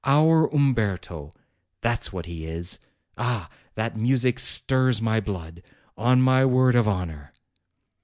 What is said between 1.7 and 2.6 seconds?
that's what he